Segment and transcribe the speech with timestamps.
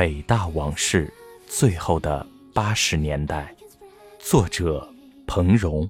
[0.00, 1.12] 北大往事：
[1.46, 3.54] 最后的八十年代》，
[4.18, 4.90] 作者
[5.26, 5.86] 彭荣。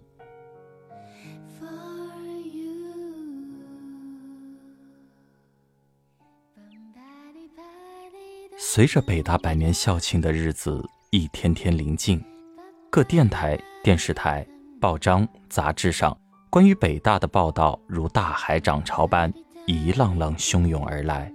[8.59, 12.21] 随着北大百年校庆的日子一天天临近，
[12.91, 14.45] 各电台、电视台、
[14.81, 16.19] 报章、杂志上
[16.51, 19.33] 关于北大的报道如大海涨潮般
[19.69, 21.33] 一浪浪汹涌而来。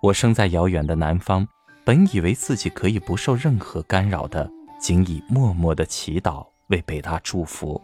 [0.00, 1.46] 我生在遥远的南方，
[1.84, 7.80] 本以为自己可以不受任何干扰的，仅以默默的祈祷为北大祝福，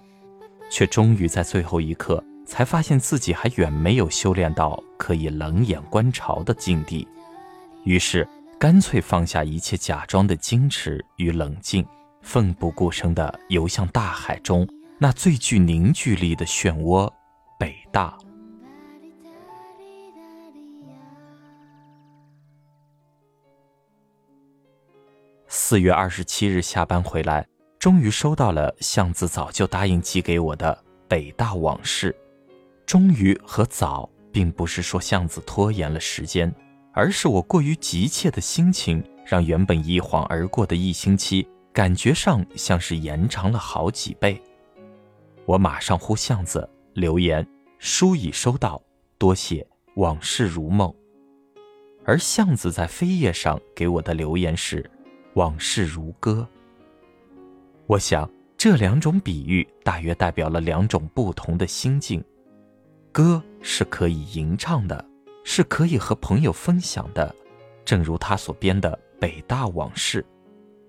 [0.70, 7.06] 却终于在最后一刻才发现自己还远没有修炼到可以冷眼观潮的境地。
[7.82, 8.26] 于是，
[8.60, 11.84] 干脆放下一切假装的矜持与冷静，
[12.22, 14.66] 奋不顾身地游向大海中
[14.98, 17.10] 那最具凝聚力的漩涡——
[17.58, 18.16] 北大。
[25.66, 27.48] 四月二十七日下班回来，
[27.78, 32.12] 终于收到了向子早就答应寄给我的《北大往事》。
[32.84, 36.54] 终于和早，并不是说向子拖延了时间。
[36.92, 44.38] 而是我过于急切的心情，让原本一晃而过的一星期，感觉上像是延长了好几倍。
[45.46, 47.44] 我马上呼巷子留言
[47.80, 48.82] ：“书已收到，
[49.16, 50.94] 多谢，往事如梦。”
[52.04, 54.84] 而巷子在扉页上给我的留言是
[55.34, 56.48] ：“往事如歌。”
[57.86, 62.24] 我想，这两种比喻大约代表了两种不同的心境。
[63.12, 65.04] 歌是可以吟唱的。
[65.46, 67.32] 是可以和朋友分享的，
[67.84, 70.22] 正如他所编的《北大往事》。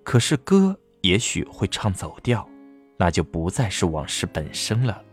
[0.02, 2.48] 可是歌也许会唱走调，
[2.96, 5.04] 那就不再是往事本身了。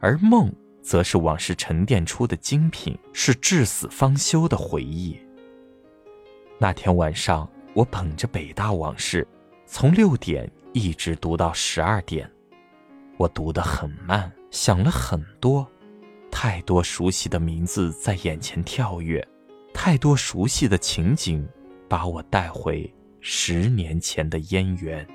[0.00, 0.52] 而梦，
[0.82, 5.16] 则是往事沉淀出的精品，是至死方休的回忆。
[6.58, 9.22] 那天晚上，我捧着《北大往事》，
[9.66, 12.30] 从六点一直读到十二点。
[13.16, 15.66] 我读得很慢，想了很多。
[16.30, 19.26] 太多熟悉的名字在眼前跳跃，
[19.72, 21.46] 太多熟悉的情景
[21.88, 25.06] 把我带回十年前的燕园。